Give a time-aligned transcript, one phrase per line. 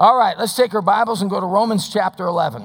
[0.00, 2.64] All right, let's take our Bibles and go to Romans chapter 11.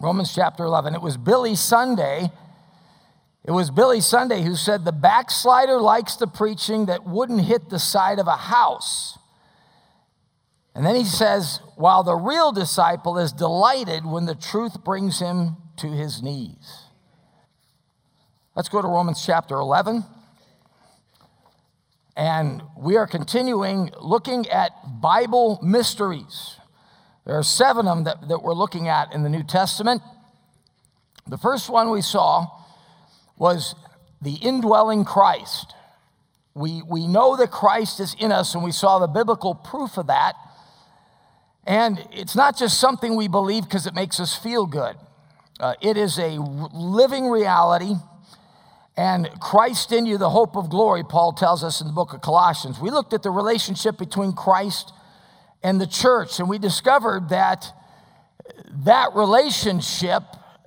[0.00, 0.94] Romans chapter 11.
[0.94, 2.30] It was Billy Sunday.
[3.44, 7.80] It was Billy Sunday who said the backslider likes the preaching that wouldn't hit the
[7.80, 9.18] side of a house.
[10.76, 15.56] And then he says, while the real disciple is delighted when the truth brings him
[15.78, 16.84] to his knees.
[18.54, 20.04] Let's go to Romans chapter 11.
[22.16, 26.56] And we are continuing looking at Bible mysteries.
[27.24, 30.02] There are seven of them that, that we're looking at in the New Testament.
[31.26, 32.48] The first one we saw
[33.38, 33.74] was
[34.20, 35.74] the indwelling Christ.
[36.54, 40.08] We, we know that Christ is in us, and we saw the biblical proof of
[40.08, 40.34] that.
[41.66, 44.96] And it's not just something we believe because it makes us feel good,
[45.60, 47.94] uh, it is a living reality
[48.96, 52.20] and Christ in you, the hope of glory, Paul tells us in the book of
[52.20, 52.78] Colossians.
[52.78, 54.92] We looked at the relationship between Christ
[55.62, 57.72] and the church, and we discovered that
[58.84, 60.22] that relationship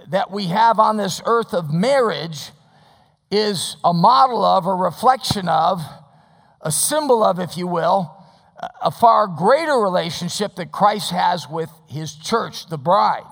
[0.09, 2.51] that we have on this earth of marriage
[3.31, 5.81] is a model of, a reflection of,
[6.61, 8.11] a symbol of, if you will,
[8.81, 13.25] a far greater relationship that Christ has with his church, the bride.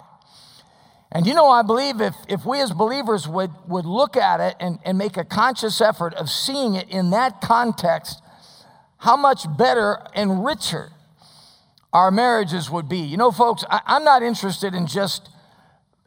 [1.14, 4.56] And you know, I believe if, if we as believers would, would look at it
[4.60, 8.20] and, and make a conscious effort of seeing it in that context,
[8.98, 10.90] how much better and richer
[11.94, 12.98] our marriages would be.
[12.98, 15.30] You know, folks, I, am not interested in just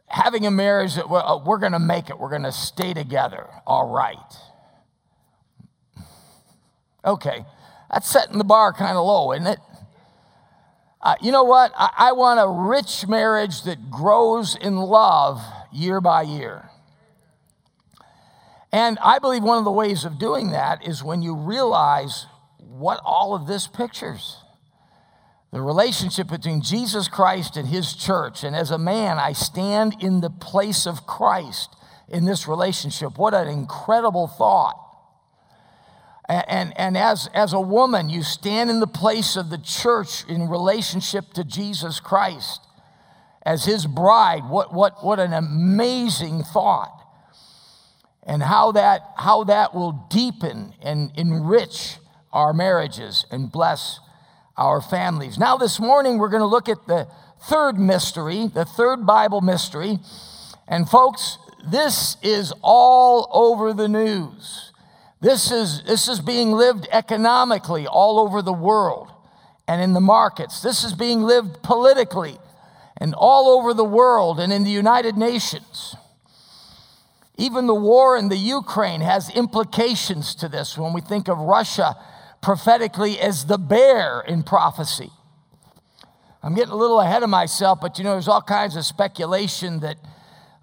[0.07, 2.93] having a marriage that we're, uh, we're going to make it, we're going to stay
[2.93, 3.47] together.
[3.65, 4.17] All right.
[7.05, 7.45] Okay,
[7.89, 9.59] that's setting the bar kind of low, isn't it?
[11.01, 11.71] Uh, you know what?
[11.77, 16.69] I, I want a rich marriage that grows in love year by year.
[18.71, 22.25] And I believe one of the ways of doing that is when you realize
[22.57, 24.37] what all of this pictures
[25.51, 28.43] the relationship between Jesus Christ and his church.
[28.43, 31.73] And as a man, I stand in the place of Christ
[32.09, 33.17] in this relationship.
[33.17, 34.77] What an incredible thought.
[36.29, 40.49] And, and, as, as a woman, you stand in the place of the church in
[40.49, 42.61] relationship to Jesus Christ
[43.45, 44.49] as his bride.
[44.49, 46.93] What, what, what an amazing thought.
[48.23, 51.95] And how that, how that will deepen and enrich
[52.33, 54.01] our marriages and bless
[54.57, 55.37] our families.
[55.37, 57.07] Now, this morning, we're going to look at the
[57.43, 59.99] third mystery, the third Bible mystery.
[60.67, 61.37] And, folks,
[61.71, 64.66] this is all over the news.
[65.19, 69.11] This is, this is being lived economically all over the world
[69.67, 70.61] and in the markets.
[70.61, 72.37] This is being lived politically
[72.97, 75.95] and all over the world and in the United Nations.
[77.37, 81.95] Even the war in the Ukraine has implications to this when we think of Russia
[82.41, 85.11] prophetically as the bear in prophecy.
[86.41, 89.79] I'm getting a little ahead of myself, but you know, there's all kinds of speculation
[89.81, 89.97] that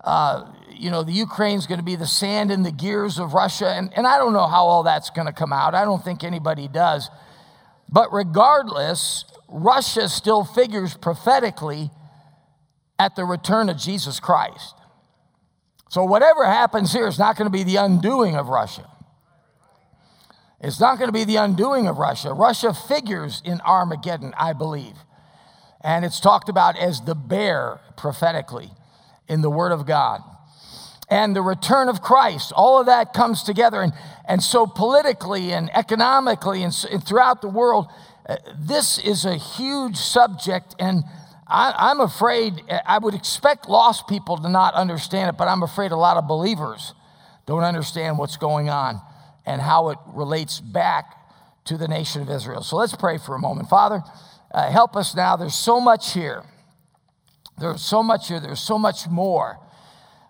[0.03, 3.69] uh, you know, the Ukraine's going to be the sand in the gears of Russia.
[3.69, 5.75] And, and I don't know how all that's going to come out.
[5.75, 7.11] I don't think anybody does.
[7.89, 11.91] But regardless, Russia still figures prophetically
[12.99, 14.75] at the return of Jesus Christ.
[15.91, 18.91] So whatever happens here is not going to be the undoing of Russia.
[20.61, 22.33] It's not going to be the undoing of Russia.
[22.33, 24.97] Russia figures in Armageddon, I believe.
[25.83, 28.71] And it's talked about as the bear prophetically
[29.29, 30.23] in the Word of God
[31.15, 32.53] and the return of Christ.
[32.57, 33.81] All of that comes together.
[33.81, 33.93] And,
[34.27, 37.87] and so, politically and economically and, and throughout the world,
[38.29, 40.75] uh, this is a huge subject.
[40.81, 41.05] And
[41.47, 45.93] I, I'm afraid, I would expect lost people to not understand it, but I'm afraid
[45.93, 46.95] a lot of believers
[47.47, 49.01] don't understand what's going on
[49.47, 51.15] and how it relates back
[51.67, 52.65] to the nation of Israel.
[52.65, 53.69] So let's pray for a moment.
[53.69, 54.03] Father,
[54.51, 55.37] uh, help us now.
[55.37, 56.43] There's so much here.
[57.57, 58.41] There's so much here.
[58.41, 59.61] There's so much more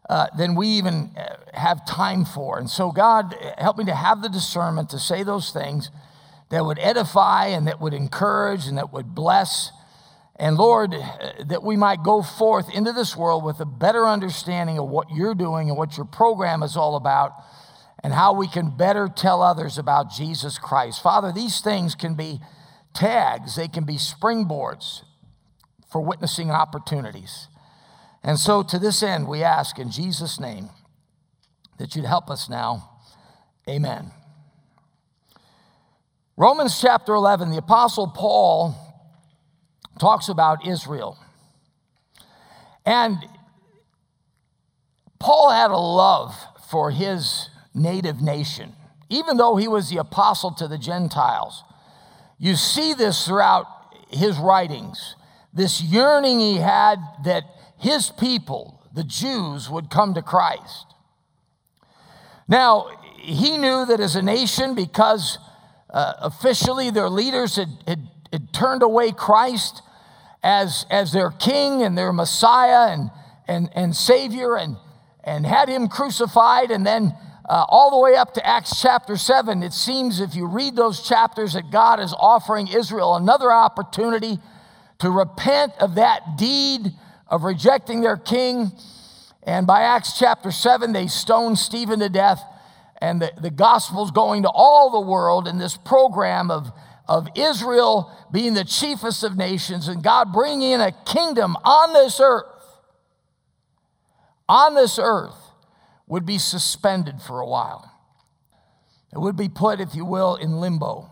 [0.09, 2.59] uh, than we even uh, have time for.
[2.59, 5.91] And so, God, help me to have the discernment to say those things
[6.51, 9.73] that would edify and that would encourage and that would bless.
[10.37, 14.79] And Lord, uh, that we might go forth into this world with a better understanding
[14.79, 17.33] of what you're doing and what your program is all about
[18.03, 21.03] and how we can better tell others about Jesus Christ.
[21.03, 22.41] Father, these things can be
[22.93, 25.03] tags, they can be springboards
[25.91, 27.49] for witnessing opportunities.
[28.25, 30.71] And so, to this end, we ask in Jesus' name
[31.79, 32.91] that you'd help us now.
[33.69, 34.11] Amen.
[36.35, 38.75] Romans chapter 11, the Apostle Paul
[40.01, 41.19] talks about Israel.
[42.87, 43.19] And
[45.21, 46.35] Paul had a love
[46.69, 48.75] for his native nation,
[49.11, 51.63] even though he was the apostle to the Gentiles.
[52.39, 53.67] You see this throughout
[54.11, 55.15] his writings,
[55.53, 57.45] this yearning he had that
[57.85, 60.87] his people, the Jews, would come to Christ.
[62.49, 62.89] Now,
[63.19, 65.37] he knew that as a nation, because
[65.91, 69.83] uh, officially their leaders had, had, had, turned away Christ
[70.43, 73.11] as, as their king and their Messiah and,
[73.47, 74.79] and, and Savior and,
[75.23, 77.15] and had him crucified, and then
[77.47, 81.07] uh, all the way up to Acts chapter 7, it seems if you read those
[81.07, 84.39] chapters that God is offering Israel another opportunity
[85.01, 86.95] to repent of that deed
[87.29, 88.73] of rejecting their king.
[89.43, 92.43] And by Acts chapter 7, they stone Stephen to death.
[93.01, 96.73] And the, the gospel's going to all the world in this program of,
[97.09, 102.21] of Israel being the chiefest of nations and God bringing in a kingdom on this
[102.21, 102.47] earth.
[104.49, 105.37] On this earth
[106.07, 107.91] would be suspended for a while.
[109.13, 111.11] It would be put, if you will, in limbo.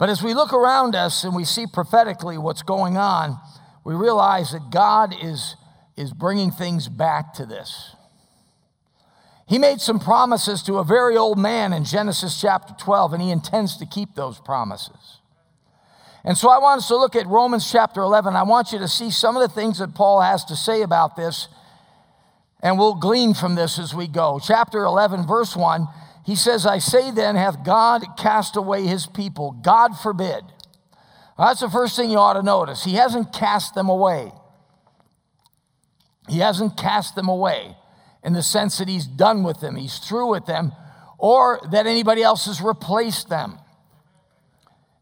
[0.00, 3.38] But as we look around us and we see prophetically what's going on,
[3.84, 5.54] we realize that God is,
[5.96, 7.94] is bringing things back to this.
[9.46, 13.30] He made some promises to a very old man in Genesis chapter 12, and he
[13.30, 15.20] intends to keep those promises.
[16.24, 18.34] And so I want us to look at Romans chapter 11.
[18.34, 21.14] I want you to see some of the things that Paul has to say about
[21.14, 21.46] this
[22.62, 24.40] and we'll glean from this as we go.
[24.42, 25.86] Chapter 11, verse 1,
[26.24, 29.52] he says, I say then, hath God cast away his people?
[29.62, 30.44] God forbid.
[31.38, 32.84] Well, that's the first thing you ought to notice.
[32.84, 34.32] He hasn't cast them away.
[36.28, 37.76] He hasn't cast them away
[38.22, 40.72] in the sense that he's done with them, he's through with them,
[41.18, 43.58] or that anybody else has replaced them.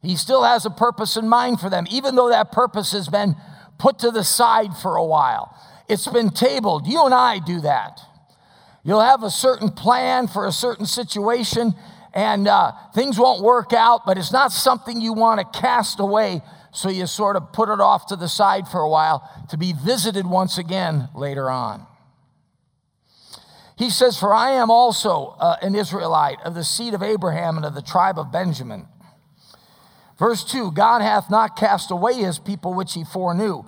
[0.02, 3.34] He still has a purpose in mind for them, even though that purpose has been
[3.78, 5.56] put to the side for a while.
[5.88, 6.86] It's been tabled.
[6.86, 8.00] You and I do that.
[8.88, 11.74] You'll have a certain plan for a certain situation,
[12.14, 16.40] and uh, things won't work out, but it's not something you want to cast away,
[16.72, 19.74] so you sort of put it off to the side for a while to be
[19.74, 21.86] visited once again later on.
[23.76, 27.66] He says, For I am also uh, an Israelite of the seed of Abraham and
[27.66, 28.88] of the tribe of Benjamin.
[30.18, 33.64] Verse 2 God hath not cast away his people which he foreknew.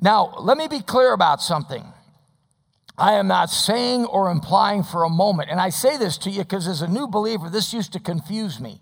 [0.00, 1.91] Now, let me be clear about something.
[2.98, 6.42] I am not saying or implying for a moment, and I say this to you
[6.42, 8.80] because as a new believer, this used to confuse me.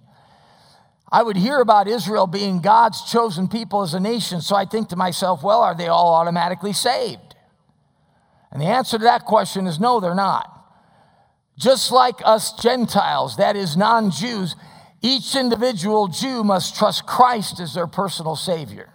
[1.13, 4.89] I would hear about Israel being God's chosen people as a nation, so I think
[4.89, 7.35] to myself, well, are they all automatically saved?
[8.53, 10.57] And the answer to that question is no, they're not.
[11.59, 14.57] Just like us Gentiles, that is, non Jews,
[15.03, 18.93] each individual Jew must trust Christ as their personal Savior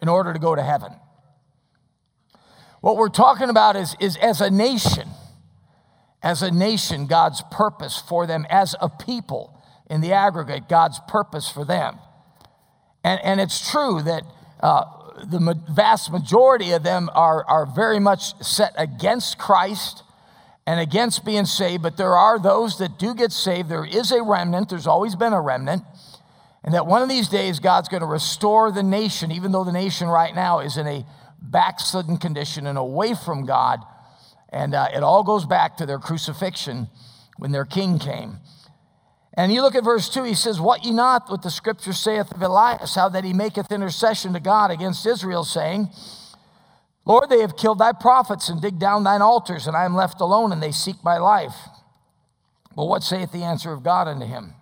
[0.00, 0.92] in order to go to heaven.
[2.80, 5.08] What we're talking about is, is as a nation,
[6.22, 9.60] as a nation, God's purpose for them, as a people
[9.90, 11.98] in the aggregate, God's purpose for them.
[13.02, 14.22] And, and it's true that
[14.60, 14.84] uh,
[15.24, 20.02] the vast majority of them are, are very much set against Christ
[20.66, 23.70] and against being saved, but there are those that do get saved.
[23.70, 25.82] There is a remnant, there's always been a remnant.
[26.62, 29.72] And that one of these days, God's going to restore the nation, even though the
[29.72, 31.06] nation right now is in a
[31.40, 33.80] backslidden condition and away from God.
[34.50, 36.88] And uh, it all goes back to their crucifixion
[37.36, 38.38] when their king came.
[39.34, 42.32] And you look at verse 2, he says, What ye not what the scripture saith
[42.32, 45.88] of Elias, how that he maketh intercession to God against Israel, saying,
[47.04, 50.20] Lord, they have killed thy prophets and digged down thine altars, and I am left
[50.20, 51.54] alone, and they seek my life.
[52.74, 54.54] Well, what saith the answer of God unto him?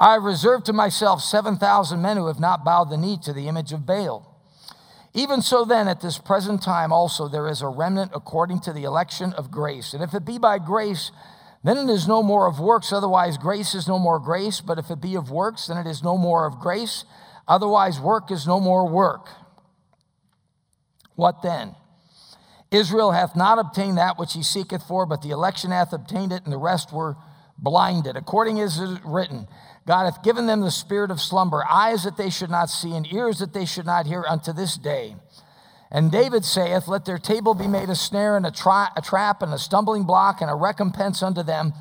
[0.00, 3.48] I have reserved to myself 7,000 men who have not bowed the knee to the
[3.48, 4.33] image of Baal.
[5.16, 8.82] Even so, then, at this present time also, there is a remnant according to the
[8.82, 9.94] election of grace.
[9.94, 11.12] And if it be by grace,
[11.62, 14.60] then it is no more of works, otherwise, grace is no more grace.
[14.60, 17.04] But if it be of works, then it is no more of grace,
[17.46, 19.28] otherwise, work is no more work.
[21.14, 21.76] What then?
[22.72, 26.42] Israel hath not obtained that which he seeketh for, but the election hath obtained it,
[26.42, 27.16] and the rest were
[27.56, 28.16] blinded.
[28.16, 29.46] According as it is written,
[29.86, 33.06] God hath given them the spirit of slumber, eyes that they should not see, and
[33.12, 35.16] ears that they should not hear unto this day.
[35.90, 39.42] And David saith, Let their table be made a snare and a, tra- a trap
[39.42, 41.72] and a stumbling block and a recompense unto them.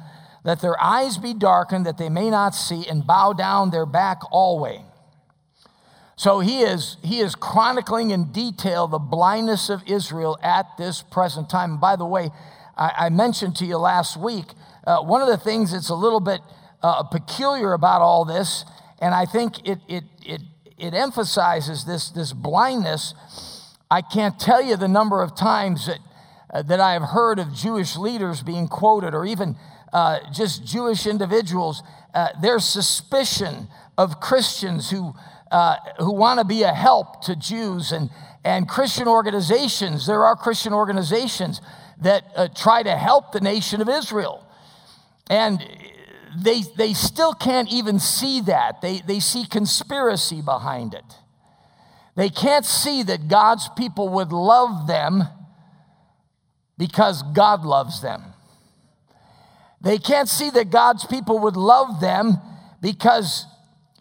[0.43, 4.19] Let their eyes be darkened that they may not see and bow down their back
[4.31, 4.81] always.
[6.15, 11.49] So he is, he is chronicling in detail the blindness of Israel at this present
[11.49, 11.71] time.
[11.71, 12.29] And by the way,
[12.77, 14.45] I, I mentioned to you last week,
[14.85, 16.41] uh, one of the things that's a little bit
[16.83, 18.65] uh, peculiar about all this,
[18.99, 20.41] and I think it, it, it,
[20.77, 23.13] it emphasizes this, this blindness.
[23.89, 25.99] I can't tell you the number of times that,
[26.53, 29.55] uh, that I have heard of Jewish leaders being quoted, or even
[29.93, 35.13] uh, just Jewish individuals, uh, their suspicion of Christians who,
[35.51, 38.09] uh, who want to be a help to Jews and,
[38.43, 40.07] and Christian organizations.
[40.07, 41.61] There are Christian organizations
[42.01, 44.45] that uh, try to help the nation of Israel.
[45.29, 45.65] And
[46.37, 48.81] they, they still can't even see that.
[48.81, 51.03] They, they see conspiracy behind it.
[52.15, 55.23] They can't see that God's people would love them
[56.77, 58.23] because God loves them.
[59.81, 62.37] They can't see that God's people would love them
[62.81, 63.45] because,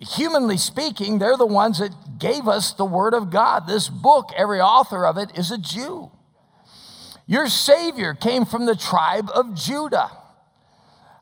[0.01, 3.67] humanly speaking, they're the ones that gave us the Word of God.
[3.67, 6.11] This book, every author of it is a Jew.
[7.27, 10.11] Your Savior came from the tribe of Judah.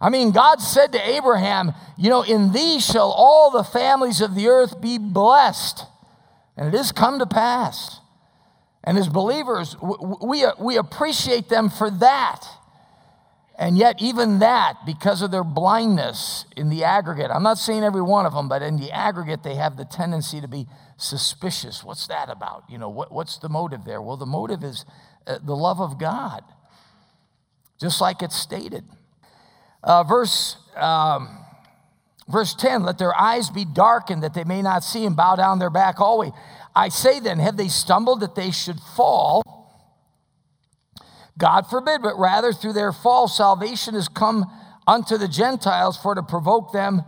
[0.01, 4.35] I mean, God said to Abraham, You know, in thee shall all the families of
[4.35, 5.85] the earth be blessed.
[6.57, 8.01] And it has come to pass.
[8.83, 12.47] And as believers, we, we appreciate them for that.
[13.59, 18.01] And yet, even that, because of their blindness in the aggregate, I'm not saying every
[18.01, 20.67] one of them, but in the aggregate, they have the tendency to be
[20.97, 21.85] suspicious.
[21.85, 22.65] What's that about?
[22.71, 24.01] You know, what, what's the motive there?
[24.01, 24.87] Well, the motive is
[25.27, 26.43] uh, the love of God,
[27.79, 28.85] just like it's stated.
[29.83, 31.29] Uh, verse, um,
[32.29, 35.59] verse 10 let their eyes be darkened that they may not see and bow down
[35.59, 36.33] their back always.
[36.75, 39.43] I say then, have they stumbled that they should fall?
[41.39, 44.45] God forbid, but rather through their fall, salvation has come
[44.87, 47.03] unto the Gentiles for to provoke them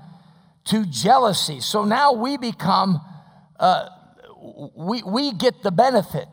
[0.64, 1.61] to jealousy.
[1.61, 3.00] So now we become,
[3.61, 3.88] uh,
[4.75, 6.29] we, we get the benefit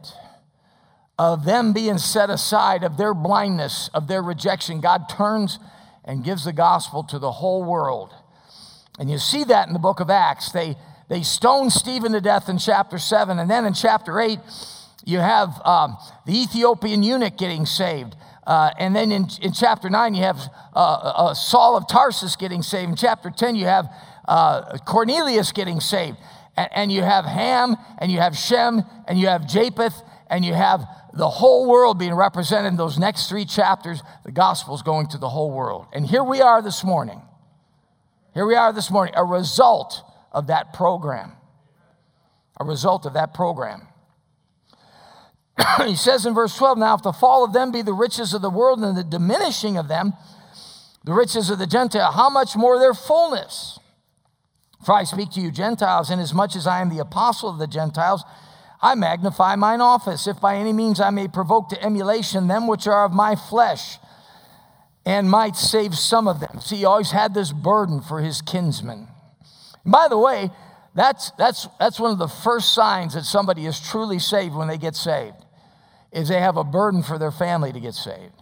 [1.18, 4.80] of them being set aside, of their blindness, of their rejection.
[4.80, 5.60] God turns
[6.10, 8.12] and gives the gospel to the whole world.
[8.98, 10.52] And you see that in the book of Acts.
[10.52, 10.76] They,
[11.08, 13.38] they stone Stephen to death in chapter 7.
[13.38, 14.40] And then in chapter 8,
[15.06, 18.16] you have um, the Ethiopian eunuch getting saved.
[18.48, 20.40] Uh, and then in, in chapter 9, you have
[20.76, 22.90] uh, uh, Saul of Tarsus getting saved.
[22.90, 23.86] In chapter 10, you have
[24.28, 26.18] uh, Cornelius getting saved.
[26.58, 30.56] And, and you have Ham, and you have Shem, and you have Japheth, and you
[30.56, 30.88] have
[31.20, 34.02] the whole world being represented in those next three chapters.
[34.24, 35.88] The gospel's going to the whole world.
[35.92, 37.22] And here we are this morning.
[38.34, 41.34] Here we are this morning, a result of that program.
[42.58, 43.88] A result of that program.
[45.86, 48.42] he says in verse 12, Now if the fall of them be the riches of
[48.42, 50.14] the world and the diminishing of them,
[51.04, 53.78] the riches of the Gentile, how much more their fullness?
[54.86, 58.24] For I speak to you, Gentiles, inasmuch as I am the apostle of the Gentiles,
[58.82, 62.88] I magnify mine office, if by any means I may provoke to emulation them which
[62.88, 63.98] are of my flesh,
[65.06, 66.60] and might save some of them.
[66.62, 69.08] See, he always had this burden for his kinsmen.
[69.84, 70.50] And by the way,
[70.96, 74.78] that's, that's, that's one of the first signs that somebody is truly saved when they
[74.78, 75.38] get saved
[76.12, 78.34] is they have a burden for their family to get saved.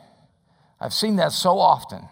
[0.79, 2.07] I've seen that so often.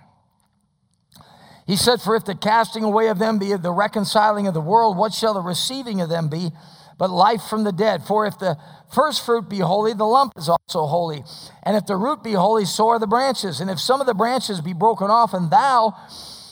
[1.66, 4.98] He said, For if the casting away of them be the reconciling of the world,
[4.98, 6.52] what shall the receiving of them be
[6.98, 8.04] but life from the dead?
[8.04, 8.58] For if the
[8.94, 11.24] first fruit be holy, the lump is also holy.
[11.64, 13.60] And if the root be holy, so are the branches.
[13.60, 15.96] And if some of the branches be broken off, and thou,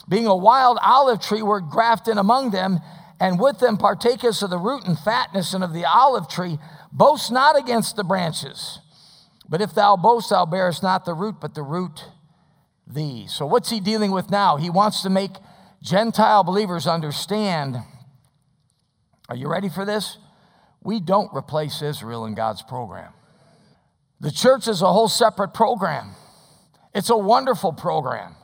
[0.10, 2.80] being a wild olive tree, were grafted among them,
[3.20, 6.60] and with them partakest of the root and fatness and of the olive tree,
[6.92, 8.80] boast not against the branches.
[9.48, 12.06] But if thou boast, thou bearest not the root, but the root
[12.88, 13.28] thee.
[13.28, 14.58] So, what's he dealing with now?
[14.58, 15.32] He wants to make
[15.82, 17.78] Gentile believers understand.
[19.30, 20.18] Are you ready for this?
[20.84, 23.14] We don't replace Israel in God's program.
[24.20, 26.12] The church is a whole separate program.
[26.94, 28.36] It's a wonderful program,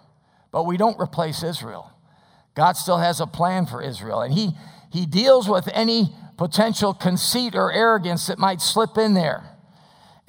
[0.52, 1.92] but we don't replace Israel.
[2.56, 4.52] God still has a plan for Israel, and He,
[4.92, 9.50] he deals with any potential conceit or arrogance that might slip in there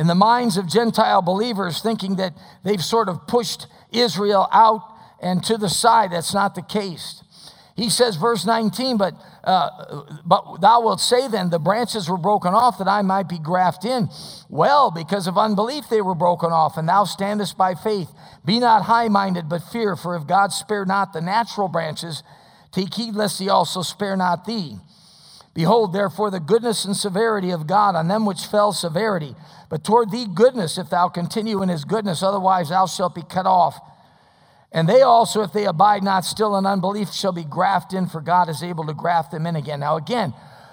[0.00, 2.32] in the minds of Gentile believers, thinking that
[2.64, 4.80] they've sort of pushed Israel out
[5.20, 6.12] and to the side.
[6.12, 7.22] That's not the case.
[7.80, 12.52] He says, verse 19, but, uh, but thou wilt say then, the branches were broken
[12.52, 14.08] off that I might be grafted in.
[14.50, 18.08] Well, because of unbelief they were broken off, and thou standest by faith.
[18.44, 22.22] Be not high minded, but fear, for if God spare not the natural branches,
[22.70, 24.76] take heed lest he also spare not thee.
[25.54, 29.34] Behold, therefore, the goodness and severity of God on them which fell severity
[29.70, 33.46] but toward thee goodness, if thou continue in his goodness, otherwise thou shalt be cut
[33.46, 33.78] off.
[34.72, 38.20] And they also, if they abide not still in unbelief, shall be grafted in, for
[38.20, 39.80] God is able to graft them in again.
[39.80, 40.32] Now, again,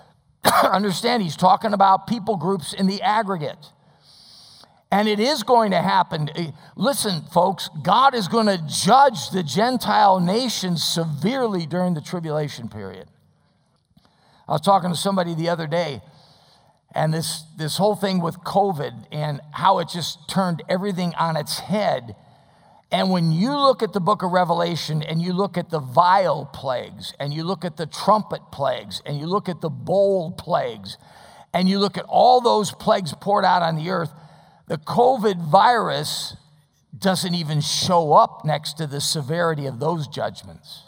[0.64, 3.72] understand he's talking about people groups in the aggregate.
[4.92, 6.30] And it is going to happen.
[6.36, 12.70] Eh, listen, folks, God is going to judge the Gentile nations severely during the tribulation
[12.70, 13.08] period.
[14.48, 16.02] I was talking to somebody the other day
[16.96, 21.60] and this, this whole thing with COVID and how it just turned everything on its
[21.60, 22.16] head.
[22.92, 26.46] And when you look at the book of Revelation and you look at the vial
[26.46, 30.98] plagues and you look at the trumpet plagues and you look at the bowl plagues
[31.54, 34.12] and you look at all those plagues poured out on the earth,
[34.68, 36.38] the COVID virus
[36.98, 40.84] doesn't even show up next to the severity of those judgments.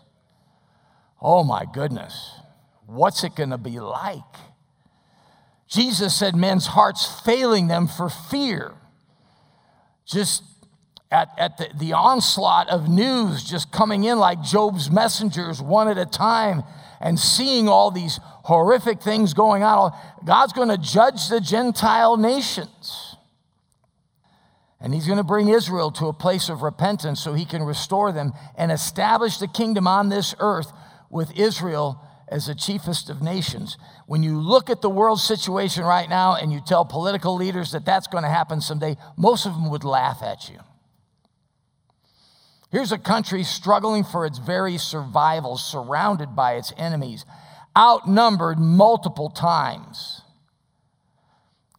[1.22, 2.32] Oh my goodness,
[2.86, 4.24] what's it going to be like?
[5.68, 8.74] Jesus said men's hearts failing them for fear.
[10.06, 10.44] Just
[11.12, 15.98] at, at the, the onslaught of news just coming in like Job's messengers one at
[15.98, 16.64] a time
[17.02, 19.92] and seeing all these horrific things going on.
[20.26, 23.16] God's going to judge the Gentile nations.
[24.82, 28.12] And he's going to bring Israel to a place of repentance so he can restore
[28.12, 30.72] them and establish the kingdom on this earth
[31.10, 33.78] with Israel as the chiefest of nations.
[34.06, 37.86] When you look at the world situation right now and you tell political leaders that
[37.86, 40.60] that's going to happen someday, most of them would laugh at you.
[42.72, 47.26] Here's a country struggling for its very survival, surrounded by its enemies,
[47.76, 50.22] outnumbered multiple times.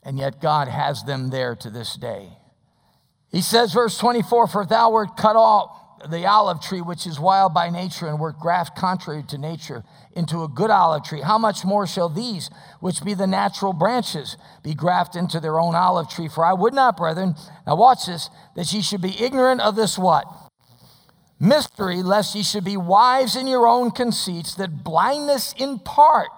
[0.02, 2.30] And yet God has them there to this day.
[3.30, 5.76] He says, verse 24, For thou wert cut off
[6.08, 9.84] the olive tree, which is wild by nature, and wert grafted contrary to nature
[10.16, 11.20] into a good olive tree.
[11.20, 15.74] How much more shall these, which be the natural branches, be grafted into their own
[15.74, 16.28] olive tree?
[16.28, 17.34] For I would not, brethren,
[17.66, 20.24] now watch this, that ye should be ignorant of this what?
[21.40, 26.28] Mystery, lest ye should be wise in your own conceits, that blindness in part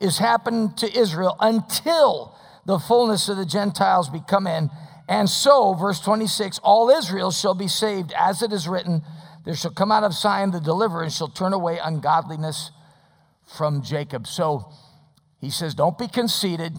[0.00, 2.36] is happened to Israel until
[2.66, 4.68] the fullness of the Gentiles be come in.
[5.08, 9.02] And so, verse 26, all Israel shall be saved, as it is written,
[9.44, 12.70] there shall come out of Zion the deliverer, and shall turn away ungodliness
[13.46, 14.26] from Jacob.
[14.26, 14.70] So
[15.40, 16.76] he says, Don't be conceited.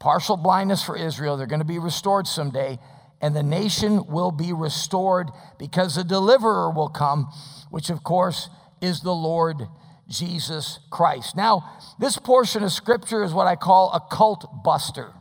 [0.00, 1.36] Partial blindness for Israel.
[1.36, 2.78] They're going to be restored someday
[3.20, 7.32] and the nation will be restored because a deliverer will come,
[7.70, 8.48] which of course
[8.80, 9.66] is the Lord
[10.08, 11.36] Jesus Christ.
[11.36, 15.12] Now, this portion of scripture is what I call a cult buster.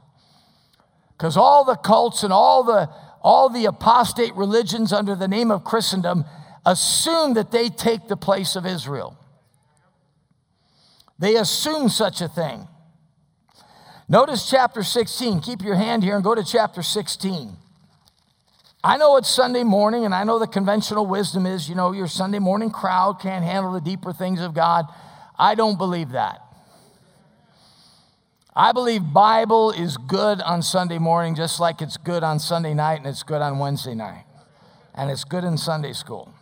[1.17, 2.89] Because all the cults and all the
[3.21, 6.23] all the apostate religions under the name of Christendom
[6.65, 9.17] assume that they take the place of Israel.
[11.19, 12.67] They assume such a thing.
[14.07, 15.41] Notice chapter 16.
[15.41, 17.57] Keep your hand here and go to chapter 16.
[18.87, 22.07] I know it's Sunday morning, and I know the conventional wisdom is, you know, your
[22.07, 24.85] Sunday morning crowd can't handle the deeper things of God.
[25.37, 26.39] I don't believe that.
[28.55, 32.99] I believe Bible is good on Sunday morning, just like it's good on Sunday night
[32.99, 34.23] and it's good on Wednesday night,
[34.95, 36.33] and it's good in Sunday school.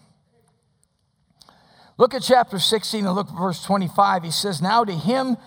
[1.97, 4.21] Look at chapter 16 and look at verse 25.
[4.21, 5.38] He says, Now to him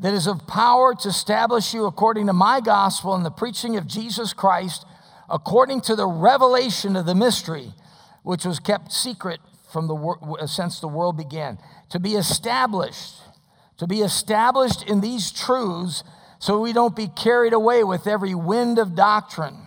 [0.00, 3.86] that is of power to establish you according to my gospel and the preaching of
[3.86, 4.86] Jesus Christ
[5.30, 7.74] according to the revelation of the mystery,
[8.22, 11.58] which was kept secret from the since the world began,
[11.90, 13.16] to be established,
[13.76, 16.02] to be established in these truths,
[16.38, 19.66] so we don't be carried away with every wind of doctrine.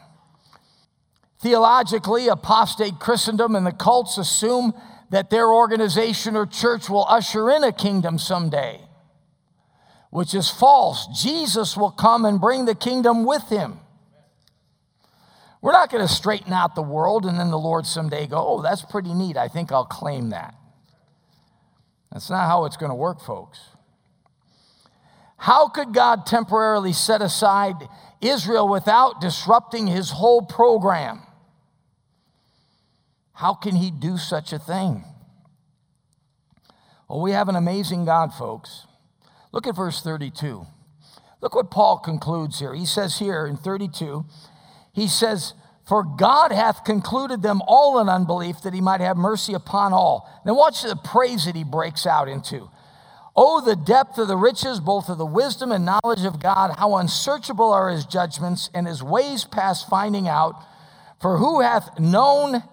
[1.40, 4.74] Theologically, apostate Christendom and the cults assume
[5.10, 8.80] that their organization or church will usher in a kingdom someday,
[10.10, 11.08] which is false.
[11.22, 13.81] Jesus will come and bring the kingdom with him.
[15.62, 18.62] We're not going to straighten out the world and then the Lord someday go, oh,
[18.62, 19.38] that's pretty neat.
[19.38, 20.56] I think I'll claim that.
[22.12, 23.60] That's not how it's going to work, folks.
[25.38, 27.76] How could God temporarily set aside
[28.22, 31.22] Israel without disrupting his whole program?
[33.34, 35.04] How can he do such a thing?
[37.08, 38.86] Well, we have an amazing God, folks.
[39.52, 40.66] Look at verse 32.
[41.42, 42.74] Look what Paul concludes here.
[42.76, 44.26] He says here in 32,
[44.94, 45.54] he says,
[45.86, 50.30] For God hath concluded them all in unbelief that he might have mercy upon all.
[50.46, 52.70] Now, watch the praise that he breaks out into.
[53.36, 56.98] Oh, the depth of the riches, both of the wisdom and knowledge of God, how
[56.98, 60.62] unsearchable are his judgments and his ways past finding out.
[61.22, 62.64] For who hath known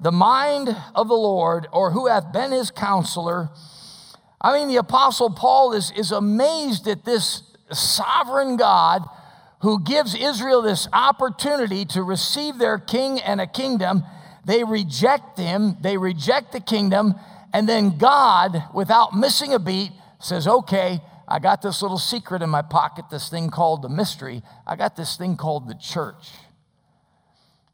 [0.00, 3.50] the mind of the Lord, or who hath been his counselor?
[4.40, 9.06] I mean, the Apostle Paul is, is amazed at this sovereign God
[9.60, 14.04] who gives Israel this opportunity to receive their king and a kingdom.
[14.44, 17.14] They reject him, they reject the kingdom,
[17.52, 22.50] and then God, without missing a beat, says, Okay, I got this little secret in
[22.50, 24.42] my pocket, this thing called the mystery.
[24.66, 26.30] I got this thing called the church.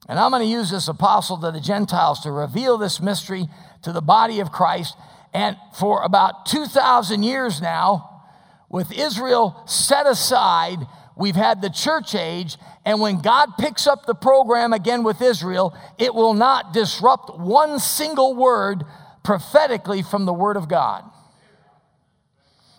[0.09, 3.49] And I'm going to use this apostle to the Gentiles to reveal this mystery
[3.83, 4.97] to the body of Christ.
[5.33, 8.23] And for about 2,000 years now,
[8.69, 14.15] with Israel set aside, we've had the church age, and when God picks up the
[14.15, 18.85] program again with Israel, it will not disrupt one single word
[19.25, 21.05] prophetically from the Word of God.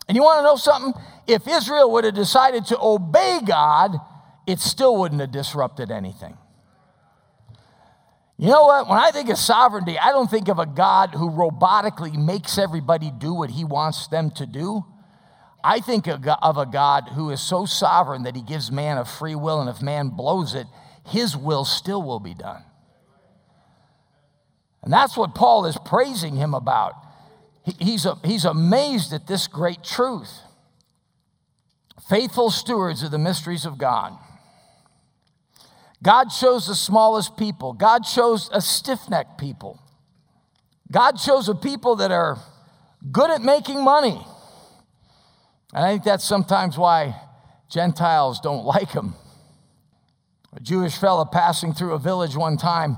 [0.07, 0.93] And you want to know something?
[1.27, 3.97] If Israel would have decided to obey God,
[4.47, 6.37] it still wouldn't have disrupted anything.
[8.37, 8.87] You know what?
[8.87, 13.11] When I think of sovereignty, I don't think of a God who robotically makes everybody
[13.11, 14.85] do what he wants them to do.
[15.63, 19.35] I think of a God who is so sovereign that he gives man a free
[19.35, 20.67] will, and if man blows it,
[21.05, 22.63] his will still will be done.
[24.83, 26.93] And that's what Paul is praising him about.
[27.79, 30.39] He's, a, he's amazed at this great truth.
[32.07, 34.17] Faithful stewards of the mysteries of God.
[36.01, 37.73] God chose the smallest people.
[37.73, 39.81] God chose a stiff necked people.
[40.89, 42.37] God chose a people that are
[43.11, 44.25] good at making money.
[45.77, 47.21] And I think that's sometimes why
[47.69, 49.13] Gentiles don't like him.
[50.53, 52.97] A Jewish fellow passing through a village one time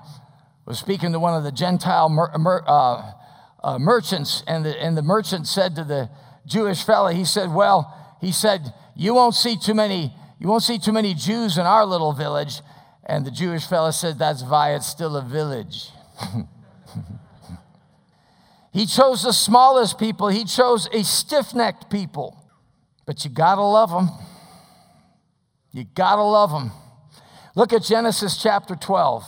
[0.65, 3.12] was speaking to one of the Gentile mer- mer- uh,
[3.62, 6.10] uh, merchants, and the, and the merchant said to the
[6.46, 10.80] Jewish fellow, he said, Well, he said, you won't see too many, you won't see
[10.80, 12.62] too many Jews in our little village.
[13.06, 15.89] And the Jewish fellow said, That's why it's still a village.
[18.72, 22.38] he chose the smallest people, he chose a stiff necked people.
[23.10, 24.08] But you gotta love them.
[25.72, 26.72] You gotta love them.
[27.56, 29.24] Look at Genesis chapter 12.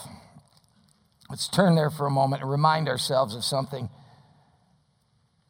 [1.28, 3.90] Let's turn there for a moment and remind ourselves of something.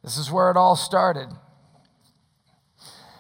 [0.03, 1.29] This is where it all started.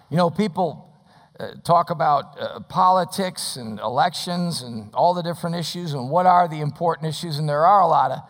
[0.08, 0.90] You know, people
[1.38, 6.48] uh, talk about uh, politics and elections and all the different issues and what are
[6.48, 8.20] the important issues, and there are a lot of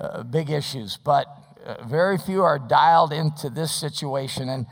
[0.00, 1.26] uh, big issues, but
[1.66, 4.48] uh, very few are dialed into this situation.
[4.48, 4.64] And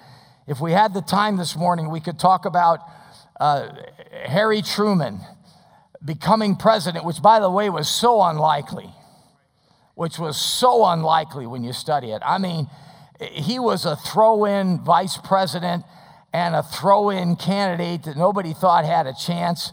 [0.46, 2.80] if we had the time this morning, we could talk about
[3.38, 3.68] uh,
[4.24, 5.20] Harry Truman
[6.04, 8.90] becoming president, which, by the way, was so unlikely,
[9.94, 12.22] which was so unlikely when you study it.
[12.24, 12.68] I mean,
[13.20, 15.84] he was a throw in vice president
[16.32, 19.72] and a throw in candidate that nobody thought had a chance.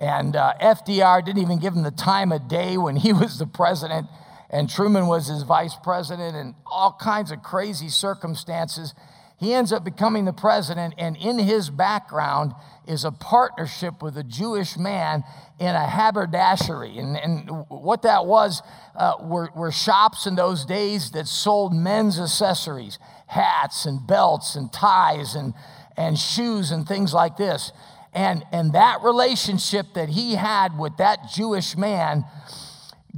[0.00, 3.46] And uh, FDR didn't even give him the time of day when he was the
[3.46, 4.06] president,
[4.48, 8.94] and Truman was his vice president, and all kinds of crazy circumstances.
[9.40, 12.52] He ends up becoming the president, and in his background
[12.86, 15.24] is a partnership with a Jewish man
[15.58, 16.98] in a haberdashery.
[16.98, 18.60] And, and what that was
[18.94, 22.98] uh, were, were shops in those days that sold men's accessories,
[23.28, 25.54] hats and belts and ties and,
[25.96, 27.72] and shoes and things like this.
[28.12, 32.26] And, and that relationship that he had with that Jewish man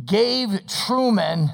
[0.06, 1.50] gave Truman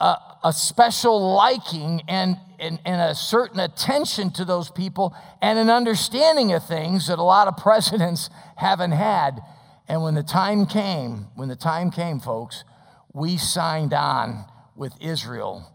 [0.00, 5.68] a, a special liking and, and, and a certain attention to those people and an
[5.68, 9.40] understanding of things that a lot of presidents haven't had.
[9.88, 12.64] And when the time came, when the time came, folks,
[13.12, 14.44] we signed on
[14.76, 15.70] with Israel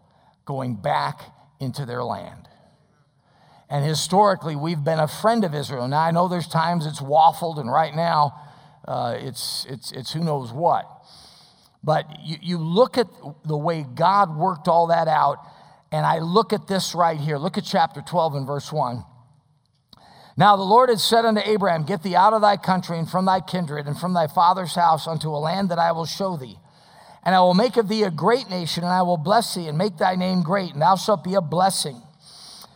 [0.45, 1.21] going back
[1.59, 2.47] into their land.
[3.69, 5.87] And historically, we've been a friend of Israel.
[5.87, 8.39] Now, I know there's times it's waffled, and right now,
[8.87, 10.87] uh, it's, it's, it's who knows what.
[11.85, 13.07] But you, you look at
[13.45, 15.37] the way God worked all that out,
[15.91, 17.37] and I look at this right here.
[17.37, 19.03] Look at chapter 12 and verse 1.
[20.35, 23.25] Now the Lord had said unto Abraham, Get thee out of thy country and from
[23.25, 26.57] thy kindred and from thy father's house unto a land that I will show thee.
[27.23, 29.77] And I will make of thee a great nation, and I will bless thee and
[29.77, 32.01] make thy name great, and thou shalt be a blessing.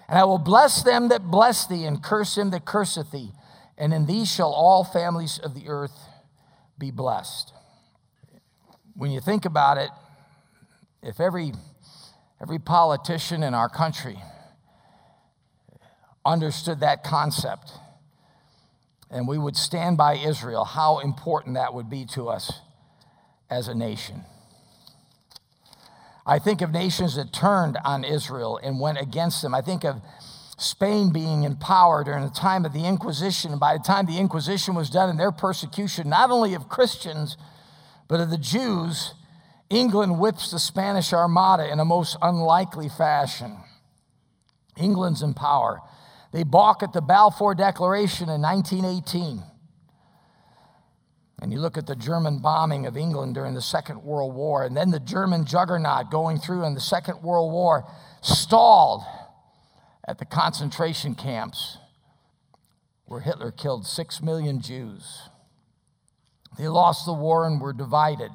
[0.08, 3.32] And I will bless them that bless thee, and curse him that curseth thee.
[3.76, 5.98] And in thee shall all families of the earth
[6.78, 7.54] be blessed.
[9.00, 9.92] When you think about it,
[11.02, 11.54] if every,
[12.42, 14.22] every politician in our country
[16.26, 17.72] understood that concept,
[19.10, 22.52] and we would stand by Israel, how important that would be to us
[23.50, 24.26] as a nation.
[26.26, 29.56] I think of nations that turned on Israel and went against them.
[29.56, 30.02] I think of
[30.58, 33.52] Spain being in power during the time of the Inquisition.
[33.52, 37.38] And by the time the Inquisition was done and their persecution, not only of Christians,
[38.10, 39.14] but of the Jews,
[39.70, 43.56] England whips the Spanish Armada in a most unlikely fashion.
[44.76, 45.80] England's in power.
[46.34, 49.44] They balk at the Balfour Declaration in 1918.
[51.42, 54.76] And you look at the German bombing of England during the Second World War, and
[54.76, 57.86] then the German juggernaut going through in the Second World War
[58.22, 59.04] stalled
[60.06, 61.78] at the concentration camps
[63.06, 65.29] where Hitler killed six million Jews.
[66.60, 68.32] They lost the war and were divided.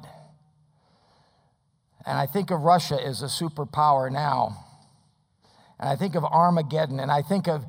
[2.07, 4.65] And I think of Russia as a superpower now.
[5.79, 7.65] And I think of Armageddon, and I think of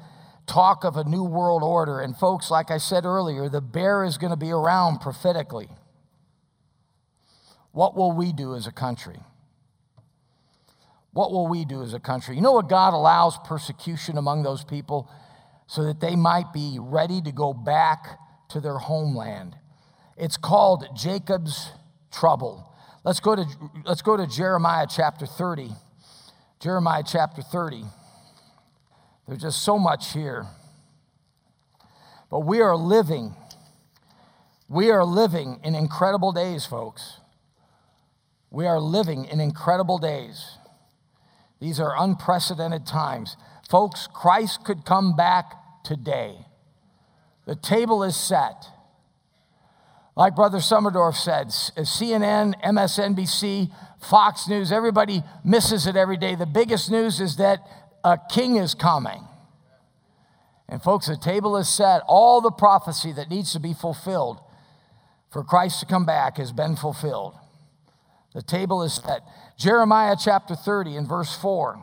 [0.47, 2.01] talk of a new world order.
[2.01, 5.69] And, folks, like I said earlier, the bear is going to be around prophetically.
[7.73, 9.21] What will we do as a country?
[11.13, 12.35] What will we do as a country?
[12.35, 15.11] You know what God allows persecution among those people
[15.67, 18.19] so that they might be ready to go back
[18.51, 19.55] to their homeland.
[20.17, 21.71] It's called Jacob's
[22.11, 22.73] trouble.
[23.05, 23.45] Let's go to,
[23.85, 25.71] let's go to Jeremiah chapter 30.
[26.61, 27.85] Jeremiah chapter 30.
[29.27, 30.47] There's just so much here.
[32.31, 33.35] But we are living,
[34.69, 37.21] we are living in incredible days, folks.
[38.51, 40.59] We are living in incredible days.
[41.61, 43.37] These are unprecedented times.
[43.69, 45.53] Folks, Christ could come back
[45.85, 46.37] today.
[47.47, 48.67] The table is set.
[50.17, 56.35] Like Brother Summerdorf said, CNN, MSNBC, Fox News, everybody misses it every day.
[56.35, 57.59] The biggest news is that
[58.03, 59.29] a king is coming.
[60.69, 62.03] And folks, the table is set.
[62.09, 64.41] All the prophecy that needs to be fulfilled
[65.31, 67.35] for Christ to come back has been fulfilled.
[68.35, 69.21] The table is set.
[69.59, 71.79] Jeremiah chapter 30 and verse 4.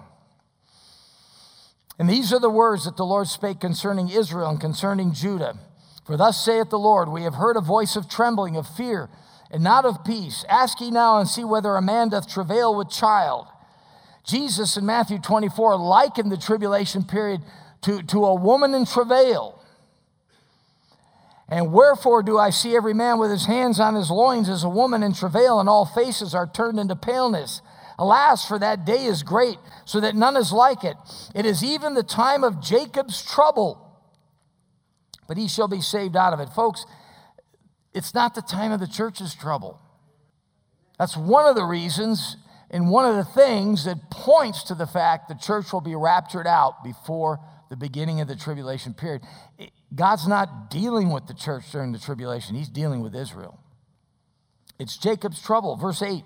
[1.99, 5.57] And these are the words that the Lord spake concerning Israel and concerning Judah.
[6.05, 9.09] For thus saith the Lord, We have heard a voice of trembling, of fear,
[9.49, 10.43] and not of peace.
[10.49, 13.47] Ask ye now and see whether a man doth travail with child.
[14.25, 17.41] Jesus in Matthew 24 likened the tribulation period
[17.81, 19.59] to, to a woman in travail.
[21.49, 24.69] And wherefore do I see every man with his hands on his loins as a
[24.69, 27.61] woman in travail, and all faces are turned into paleness?
[27.99, 30.95] Alas, for that day is great, so that none is like it.
[31.35, 33.82] It is even the time of Jacob's trouble,
[35.27, 36.49] but he shall be saved out of it.
[36.49, 36.85] Folks,
[37.93, 39.79] it's not the time of the church's trouble.
[40.97, 42.37] That's one of the reasons
[42.69, 46.47] and one of the things that points to the fact the church will be raptured
[46.47, 49.21] out before the beginning of the tribulation period.
[49.93, 53.59] God's not dealing with the church during the tribulation, He's dealing with Israel.
[54.79, 55.75] It's Jacob's trouble.
[55.75, 56.23] Verse 8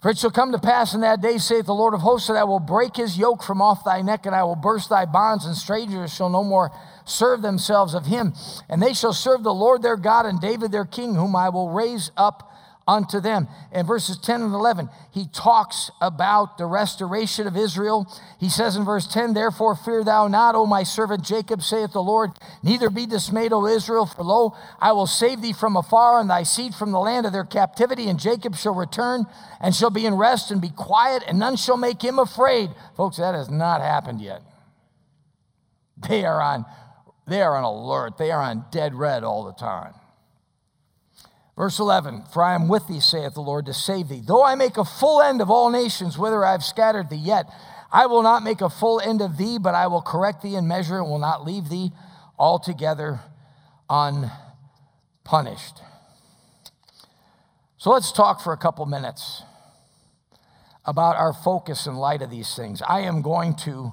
[0.00, 2.36] For it shall come to pass in that day, saith the Lord of hosts, that
[2.36, 5.44] I will break his yoke from off thy neck, and I will burst thy bonds,
[5.44, 6.70] and strangers shall no more
[7.04, 8.34] serve themselves of him.
[8.68, 11.70] And they shall serve the Lord their God and David their king, whom I will
[11.70, 12.50] raise up
[12.86, 13.48] unto them.
[13.72, 18.06] In verses 10 and 11, he talks about the restoration of Israel.
[18.38, 22.02] He says in verse 10, Therefore fear thou not, O my servant Jacob, saith the
[22.02, 26.28] Lord, neither be dismayed, O Israel, for lo, I will save thee from afar, and
[26.28, 28.08] thy seed from the land of their captivity.
[28.08, 29.24] And Jacob shall return,
[29.60, 32.70] and shall be in rest, and be quiet, and none shall make him afraid.
[32.96, 34.42] Folks, that has not happened yet.
[36.08, 36.66] They are on,
[37.26, 38.18] they are on alert.
[38.18, 39.94] They are on dead red all the time.
[41.56, 44.22] Verse 11, For I am with thee, saith the Lord, to save thee.
[44.24, 47.46] Though I make a full end of all nations, whither I have scattered thee, yet
[47.92, 50.66] I will not make a full end of thee, but I will correct thee in
[50.66, 51.92] measure and will not leave thee
[52.36, 53.20] altogether
[53.88, 55.80] unpunished.
[57.76, 59.42] So let's talk for a couple minutes
[60.84, 62.82] about our focus in light of these things.
[62.82, 63.92] I am going to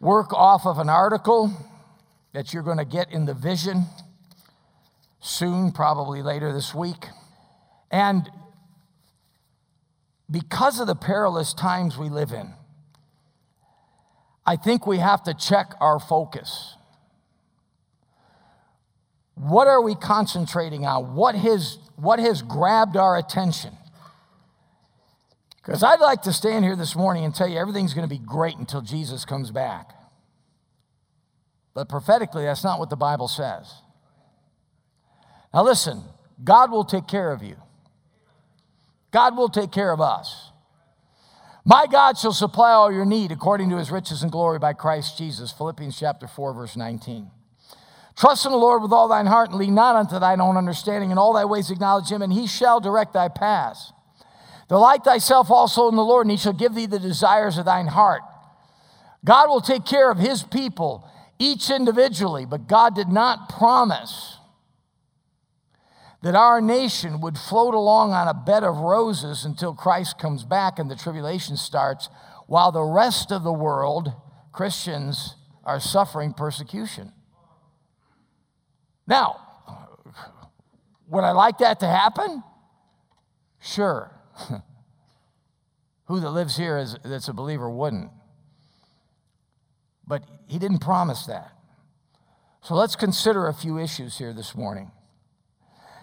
[0.00, 1.52] work off of an article
[2.32, 3.86] that you're going to get in the vision
[5.20, 7.06] soon, probably later this week.
[7.90, 8.30] And
[10.30, 12.52] because of the perilous times we live in,
[14.46, 16.76] I think we have to check our focus.
[19.34, 21.14] What are we concentrating on?
[21.14, 23.72] What has, what has grabbed our attention?
[25.56, 28.18] Because I'd like to stand here this morning and tell you everything's going to be
[28.18, 29.94] great until Jesus comes back.
[31.74, 33.72] But prophetically, that's not what the Bible says.
[35.52, 36.02] Now, listen,
[36.42, 37.56] God will take care of you,
[39.10, 40.46] God will take care of us.
[41.64, 45.18] My God shall supply all your need according to his riches and glory by Christ
[45.18, 45.52] Jesus.
[45.52, 47.30] Philippians chapter 4, verse 19.
[48.16, 51.10] Trust in the Lord with all thine heart and lean not unto thine own understanding.
[51.10, 53.92] In all thy ways acknowledge him, and he shall direct thy paths.
[54.68, 57.88] Delight thyself also in the Lord, and he shall give thee the desires of thine
[57.88, 58.22] heart.
[59.24, 61.08] God will take care of his people,
[61.40, 64.36] each individually, but God did not promise
[66.22, 70.78] that our nation would float along on a bed of roses until Christ comes back
[70.78, 72.10] and the tribulation starts,
[72.46, 74.12] while the rest of the world,
[74.52, 77.12] Christians, are suffering persecution.
[79.06, 79.40] Now,
[81.08, 82.44] would I like that to happen?
[83.60, 84.10] Sure.
[86.04, 88.10] Who that lives here is, that's a believer wouldn't.
[90.10, 91.52] But he didn't promise that.
[92.62, 94.90] So let's consider a few issues here this morning.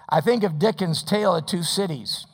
[0.07, 2.25] I think of Dickens' Tale of Two Cities,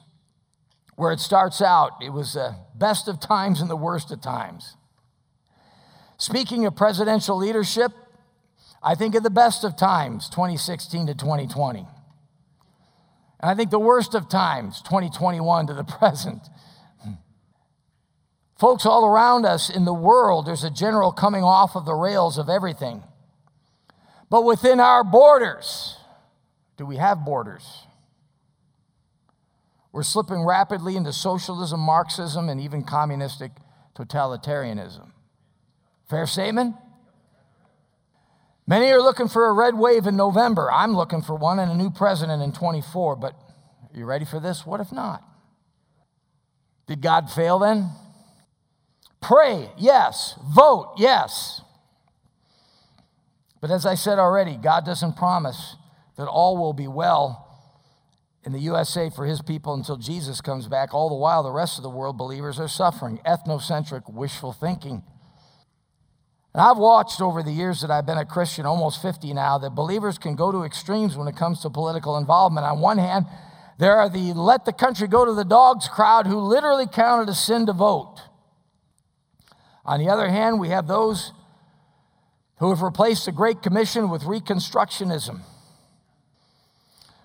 [0.96, 4.78] where it starts out, it was the best of times and the worst of times.
[6.20, 7.92] Speaking of presidential leadership,
[8.84, 11.80] I think of the best of times, 2016 to 2020.
[11.80, 11.88] And
[13.50, 16.50] I think the worst of times, 2021 to the present.
[18.63, 22.38] Folks, all around us in the world, there's a general coming off of the rails
[22.38, 23.04] of everything.
[24.30, 25.97] But within our borders,
[26.78, 27.84] do we have borders?
[29.91, 33.52] We're slipping rapidly into socialism, Marxism, and even communistic
[33.97, 35.12] totalitarianism.
[36.10, 36.78] Fair statement?
[38.65, 40.71] Many are looking for a red wave in November.
[40.71, 43.17] I'm looking for one and a new president in 24.
[43.17, 44.65] But are you ready for this?
[44.65, 45.21] What if not?
[46.88, 47.89] Did God fail then?
[49.24, 50.36] Pray, yes.
[50.54, 51.62] Vote, yes.
[53.62, 55.78] But as I said already, God doesn't promise
[56.18, 57.40] that all will be well
[58.44, 60.94] in the USA for his people until Jesus comes back.
[60.94, 63.20] All the while, the rest of the world believers are suffering.
[63.26, 65.02] Ethnocentric wishful thinking.
[66.54, 69.72] And I've watched over the years that I've been a Christian, almost 50 now, that
[69.72, 72.68] believers can go to extremes when it comes to political involvement.
[72.68, 73.26] On one hand,
[73.80, 77.32] there are the let the country go to the dogs crowd who literally count it
[77.32, 78.20] a sin to vote.
[79.86, 81.34] On the other hand, we have those
[82.58, 85.41] who have replaced the Great Commission with Reconstructionism.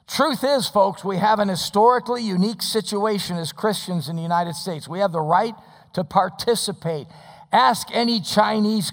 [0.09, 4.88] Truth is, folks, we have an historically unique situation as Christians in the United States.
[4.88, 5.55] We have the right
[5.92, 7.07] to participate.
[7.53, 8.90] Ask any Chinese,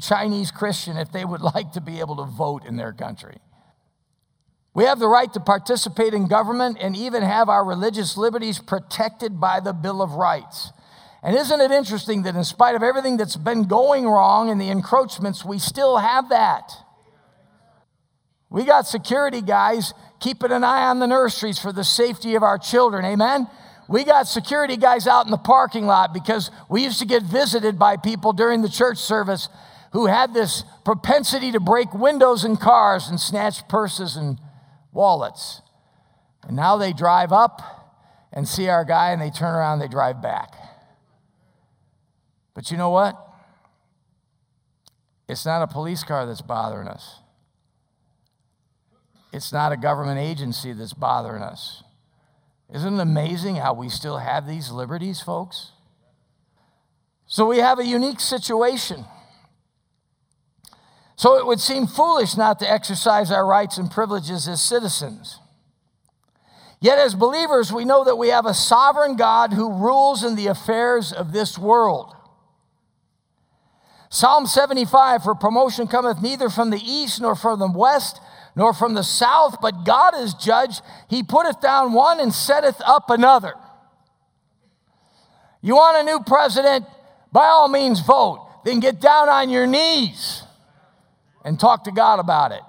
[0.00, 3.38] Chinese Christian if they would like to be able to vote in their country.
[4.74, 9.40] We have the right to participate in government and even have our religious liberties protected
[9.40, 10.70] by the Bill of Rights.
[11.22, 14.70] And isn't it interesting that in spite of everything that's been going wrong and the
[14.70, 16.72] encroachments, we still have that?
[18.50, 22.58] We got security guys keeping an eye on the nurseries for the safety of our
[22.58, 23.04] children.
[23.04, 23.46] Amen?
[23.88, 27.78] We got security guys out in the parking lot because we used to get visited
[27.78, 29.48] by people during the church service
[29.92, 34.38] who had this propensity to break windows in cars and snatch purses and
[34.92, 35.62] wallets.
[36.42, 37.62] And now they drive up
[38.32, 40.54] and see our guy and they turn around and they drive back.
[42.58, 43.16] But you know what?
[45.28, 47.20] It's not a police car that's bothering us.
[49.32, 51.84] It's not a government agency that's bothering us.
[52.74, 55.70] Isn't it amazing how we still have these liberties, folks?
[57.28, 59.04] So we have a unique situation.
[61.14, 65.38] So it would seem foolish not to exercise our rights and privileges as citizens.
[66.80, 70.48] Yet, as believers, we know that we have a sovereign God who rules in the
[70.48, 72.16] affairs of this world.
[74.10, 78.20] Psalm 75 For promotion cometh neither from the east nor from the west,
[78.56, 80.80] nor from the south, but God is judge.
[81.08, 83.54] He putteth down one and setteth up another.
[85.60, 86.86] You want a new president?
[87.32, 88.44] By all means, vote.
[88.64, 90.42] Then get down on your knees
[91.44, 92.62] and talk to God about it.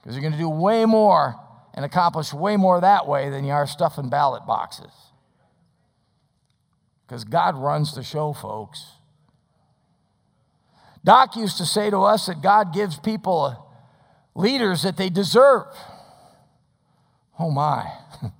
[0.00, 1.36] Because you're going to do way more
[1.74, 4.92] and accomplish way more that way than you are stuffing ballot boxes.
[7.06, 8.84] Because God runs the show, folks.
[11.04, 13.64] Doc used to say to us that God gives people
[14.34, 15.66] leaders that they deserve.
[17.38, 17.92] Oh my.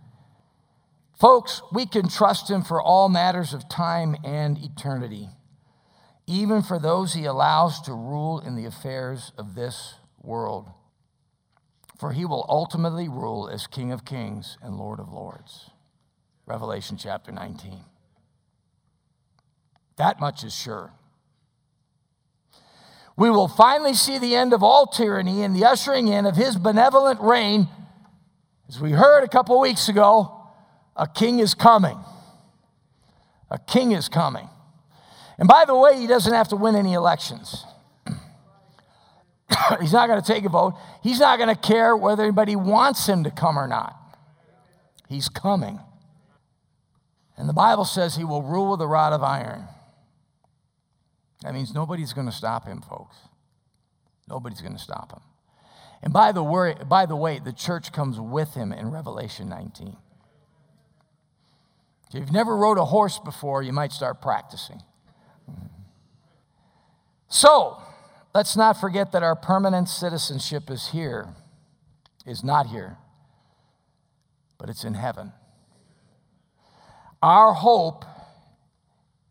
[1.21, 5.29] Folks, we can trust him for all matters of time and eternity,
[6.27, 10.71] even for those he allows to rule in the affairs of this world.
[11.99, 15.71] For he will ultimately rule as King of Kings and Lord of Lords.
[16.47, 17.85] Revelation chapter 19.
[19.97, 20.93] That much is sure.
[23.17, 26.57] We will finally see the end of all tyranny and the ushering in of his
[26.57, 27.69] benevolent reign.
[28.69, 30.45] As we heard a couple weeks ago,
[30.97, 31.99] a king is coming.
[33.51, 34.49] A king is coming.
[35.39, 37.65] And by the way, he doesn't have to win any elections.
[39.81, 40.75] He's not going to take a vote.
[41.03, 43.97] He's not going to care whether anybody wants him to come or not.
[45.09, 45.81] He's coming.
[47.37, 49.69] And the Bible says he will rule with a rod of iron.
[51.45, 53.17] That means nobody's going to stop him, folks.
[54.27, 55.21] Nobody's going to stop him.
[56.03, 59.97] And by the, way, by the way, the church comes with him in Revelation 19.
[62.09, 64.81] If you've never rode a horse before, you might start practicing.
[67.29, 67.83] So,
[68.35, 71.35] let's not forget that our permanent citizenship is here,
[72.25, 72.97] is not here,
[74.57, 75.33] but it's in heaven.
[77.23, 78.05] Our hope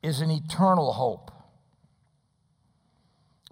[0.03, 1.31] is an eternal hope.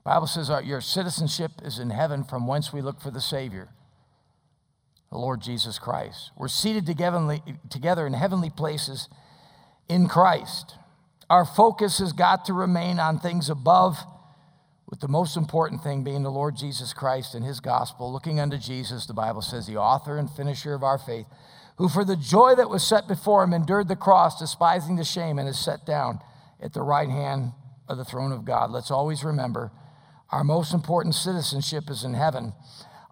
[0.04, 3.70] Bible says our, your citizenship is in heaven from whence we look for the Savior,
[5.12, 6.32] the Lord Jesus Christ.
[6.38, 9.10] We're seated together in heavenly places
[9.88, 10.76] in Christ.
[11.32, 13.98] our focus has got to remain on things above,
[14.86, 18.12] with the most important thing being the Lord Jesus Christ and his gospel.
[18.12, 21.26] Looking unto Jesus, the Bible says, the author and finisher of our faith,
[21.78, 25.40] who for the joy that was set before him endured the cross, despising the shame,
[25.40, 26.20] and is set down
[26.62, 27.54] at the right hand
[27.88, 28.70] of the throne of God.
[28.70, 29.72] Let's always remember
[30.32, 32.54] our most important citizenship is in heaven.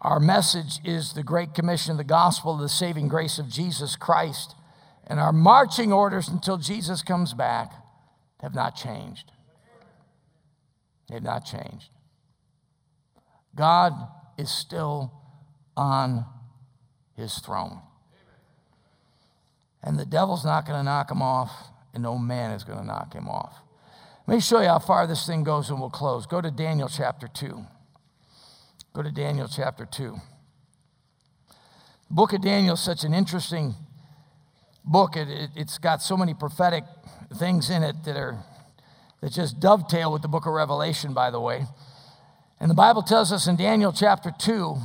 [0.01, 4.55] Our message is the Great Commission, the gospel of the saving grace of Jesus Christ.
[5.05, 7.73] And our marching orders until Jesus comes back
[8.41, 9.31] have not changed.
[11.09, 11.89] They have not changed.
[13.55, 13.93] God
[14.37, 15.11] is still
[15.75, 16.25] on
[17.17, 17.81] his throne.
[19.83, 21.51] And the devil's not going to knock him off,
[21.93, 23.55] and no man is going to knock him off.
[24.29, 26.27] Let me show you how far this thing goes, and we'll close.
[26.27, 27.65] Go to Daniel chapter 2.
[28.93, 30.15] Go to Daniel chapter 2.
[32.09, 33.73] The book of Daniel is such an interesting
[34.85, 35.17] book.
[35.17, 36.83] It, it, it's got so many prophetic
[37.39, 38.37] things in it that are
[39.21, 41.65] that just dovetail with the book of Revelation, by the way.
[42.59, 44.77] And the Bible tells us in Daniel chapter 2,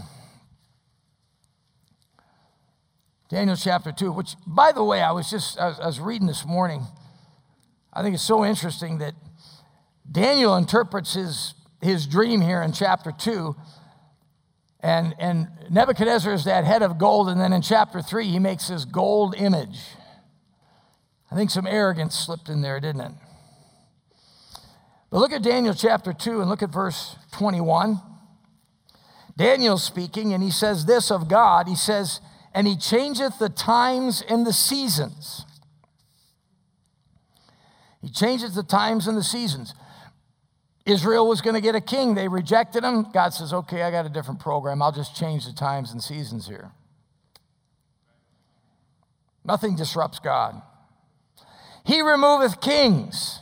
[3.28, 6.28] Daniel chapter 2, which, by the way, I was just, I was, I was reading
[6.28, 6.86] this morning.
[7.92, 9.12] I think it's so interesting that
[10.14, 13.54] Daniel interprets his, his dream here in chapter 2
[14.84, 17.30] and, and Nebuchadnezzar is that head of gold.
[17.30, 19.80] And then in chapter three, he makes this gold image.
[21.32, 23.12] I think some arrogance slipped in there, didn't it?
[25.10, 27.98] But look at Daniel chapter 2 and look at verse 21.
[29.38, 31.66] Daniel's speaking, and he says this of God.
[31.66, 32.20] He says,
[32.52, 35.46] And he changeth the times and the seasons.
[38.02, 39.72] He changes the times and the seasons.
[40.86, 42.14] Israel was going to get a king.
[42.14, 43.10] They rejected him.
[43.12, 44.82] God says, okay, I got a different program.
[44.82, 46.72] I'll just change the times and seasons here.
[49.44, 50.60] Nothing disrupts God.
[51.84, 53.40] He removeth kings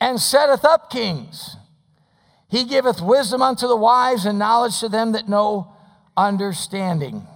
[0.00, 1.56] and setteth up kings.
[2.48, 5.72] He giveth wisdom unto the wise and knowledge to them that know
[6.16, 7.26] understanding.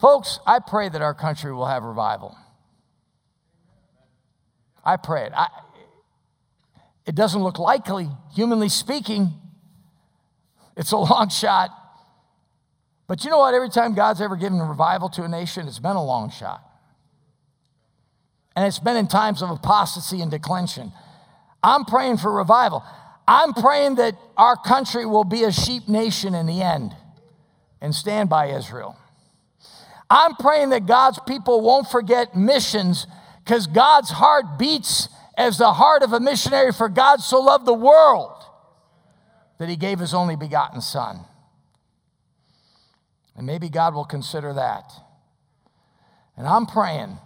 [0.00, 2.36] Folks, I pray that our country will have revival.
[4.84, 5.32] I pray it.
[5.34, 5.48] I,
[7.08, 9.32] it doesn't look likely, humanly speaking.
[10.76, 11.70] It's a long shot.
[13.08, 13.54] But you know what?
[13.54, 16.62] Every time God's ever given a revival to a nation, it's been a long shot.
[18.54, 20.92] And it's been in times of apostasy and declension.
[21.62, 22.84] I'm praying for revival.
[23.26, 26.94] I'm praying that our country will be a sheep nation in the end
[27.80, 28.96] and stand by Israel.
[30.10, 33.06] I'm praying that God's people won't forget missions
[33.44, 35.08] because God's heart beats
[35.38, 38.42] as the heart of a missionary, for God so loved the world
[39.58, 41.20] that he gave his only begotten Son.
[43.36, 44.92] And maybe God will consider that.
[46.36, 47.18] And I'm praying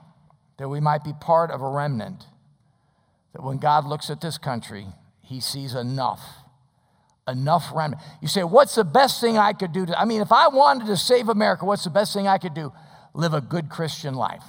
[0.59, 2.27] that we might be part of a remnant,
[3.33, 4.87] that when God looks at this country,
[5.23, 6.21] he sees enough.
[7.27, 8.03] Enough remnant.
[8.21, 9.87] You say, what's the best thing I could do?
[9.87, 12.53] To, I mean, if I wanted to save America, what's the best thing I could
[12.53, 12.73] do?
[13.15, 14.45] Live a good Christian life.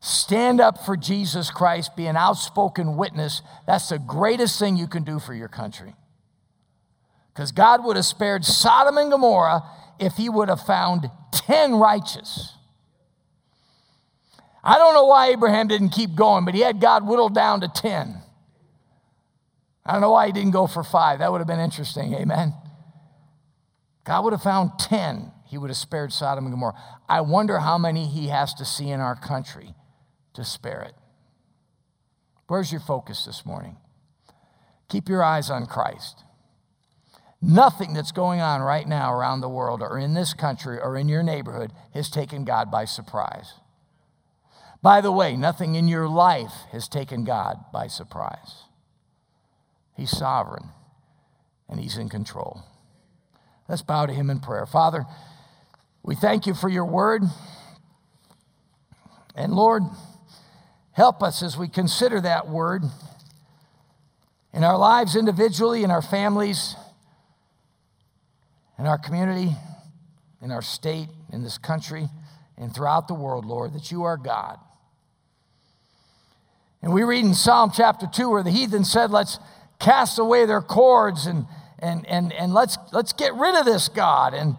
[0.00, 3.42] Stand up for Jesus Christ, be an outspoken witness.
[3.66, 5.94] That's the greatest thing you can do for your country.
[7.34, 9.62] Because God would have spared Sodom and Gomorrah
[9.98, 12.54] if he would have found 10 righteous.
[14.64, 17.68] I don't know why Abraham didn't keep going, but he had God whittled down to
[17.68, 18.22] 10.
[19.84, 21.18] I don't know why he didn't go for five.
[21.18, 22.14] That would have been interesting.
[22.14, 22.54] Amen.
[24.04, 25.30] God would have found 10.
[25.46, 26.78] He would have spared Sodom and Gomorrah.
[27.08, 29.74] I wonder how many he has to see in our country
[30.34, 30.94] to spare it.
[32.46, 33.76] Where's your focus this morning?
[34.88, 36.24] Keep your eyes on Christ.
[37.40, 41.08] Nothing that's going on right now around the world or in this country or in
[41.08, 43.54] your neighborhood has taken God by surprise.
[44.82, 48.64] By the way, nothing in your life has taken God by surprise.
[49.96, 50.70] He's sovereign
[51.68, 52.62] and He's in control.
[53.68, 54.66] Let's bow to Him in prayer.
[54.66, 55.06] Father,
[56.02, 57.22] we thank you for your word.
[59.34, 59.82] And Lord,
[61.00, 62.82] Help us as we consider that word
[64.52, 66.76] in our lives individually, in our families,
[68.78, 69.56] in our community,
[70.42, 72.10] in our state, in this country,
[72.58, 74.58] and throughout the world, Lord, that you are God.
[76.82, 79.38] And we read in Psalm chapter 2 where the heathen said, Let's
[79.78, 81.46] cast away their cords and,
[81.78, 84.34] and, and, and let's, let's get rid of this God.
[84.34, 84.54] And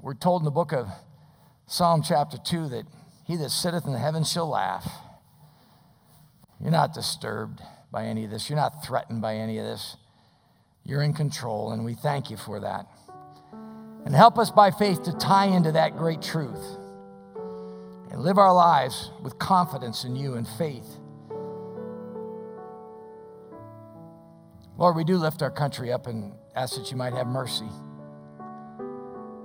[0.00, 0.86] we're told in the book of
[1.66, 2.84] Psalm chapter 2 that
[3.26, 4.88] he that sitteth in the heavens shall laugh.
[6.64, 7.60] You're not disturbed
[7.92, 8.48] by any of this.
[8.48, 9.98] You're not threatened by any of this.
[10.82, 12.86] You're in control, and we thank you for that.
[14.06, 16.78] And help us by faith to tie into that great truth
[18.10, 20.86] and live our lives with confidence in you and faith.
[24.78, 27.68] Lord, we do lift our country up and ask that you might have mercy.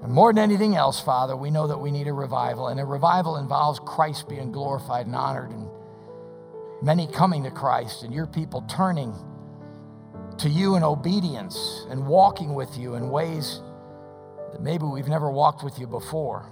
[0.01, 2.69] And more than anything else, Father, we know that we need a revival.
[2.69, 5.68] And a revival involves Christ being glorified and honored, and
[6.81, 9.13] many coming to Christ, and your people turning
[10.37, 13.61] to you in obedience and walking with you in ways
[14.53, 16.49] that maybe we've never walked with you before.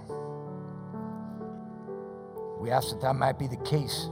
[2.60, 4.08] We ask that that might be the case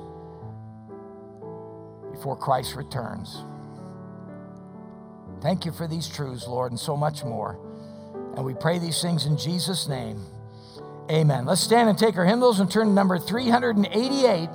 [2.12, 3.44] before Christ returns.
[5.42, 7.60] Thank you for these truths, Lord, and so much more.
[8.36, 10.24] And we pray these things in Jesus' name.
[11.10, 11.44] Amen.
[11.44, 14.48] Let's stand and take our hymnals and turn to number 388.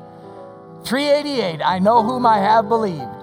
[0.84, 3.21] 388, I know whom I have believed.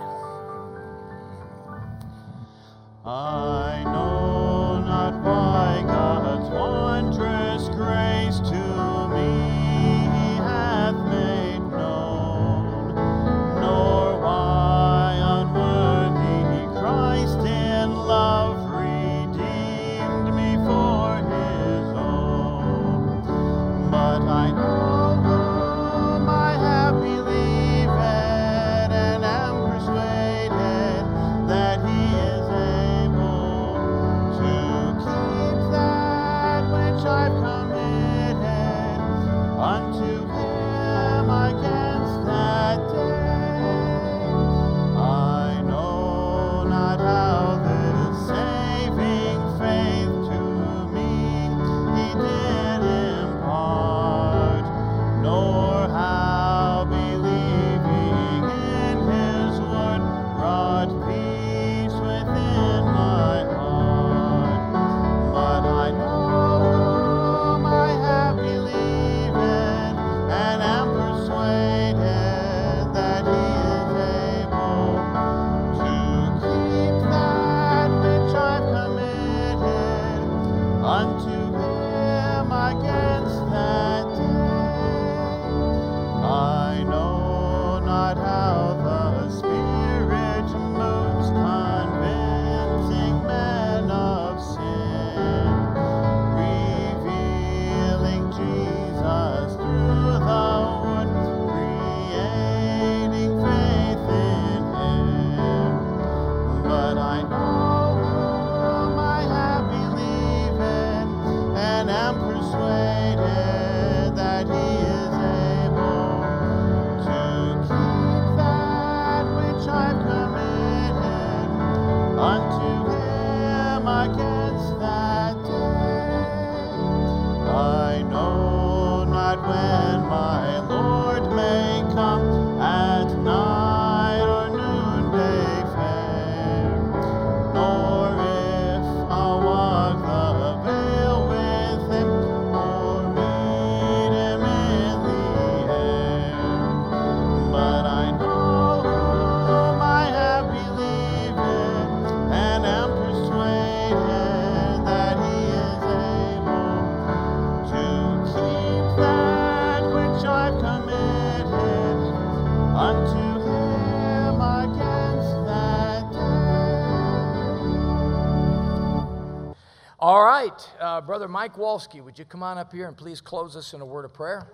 [170.99, 173.81] Uh, Brother Mike Walsky, would you come on up here and please close us in
[173.81, 174.49] a word of prayer?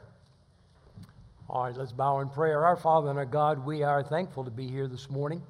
[1.48, 2.66] All right, let's bow in prayer.
[2.66, 5.42] Our Father and our God, we are thankful to be here this morning.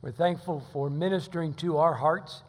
[0.00, 2.44] We're thankful for ministering to our hearts.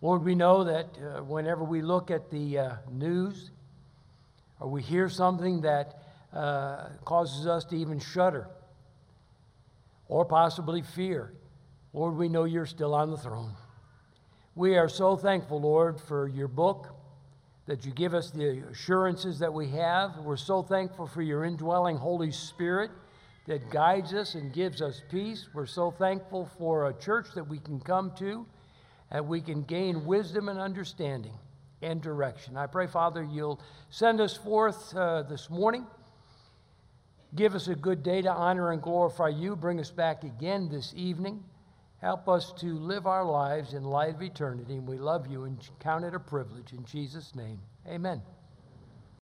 [0.00, 3.50] Lord, we know that uh, whenever we look at the uh, news
[4.58, 6.02] or we hear something that
[6.32, 8.48] uh, causes us to even shudder
[10.08, 11.34] or possibly fear,
[11.92, 13.52] Lord, we know you're still on the throne.
[14.54, 16.94] We are so thankful, Lord, for your book,
[17.70, 20.18] that you give us the assurances that we have.
[20.24, 22.90] We're so thankful for your indwelling Holy Spirit
[23.46, 25.46] that guides us and gives us peace.
[25.54, 28.44] We're so thankful for a church that we can come to
[29.12, 31.38] and we can gain wisdom and understanding
[31.80, 32.56] and direction.
[32.56, 35.86] I pray, Father, you'll send us forth uh, this morning.
[37.36, 39.54] Give us a good day to honor and glorify you.
[39.54, 41.44] Bring us back again this evening.
[42.00, 44.74] Help us to live our lives in light of eternity.
[44.74, 46.72] And we love you and count it a privilege.
[46.72, 48.22] In Jesus' name, amen.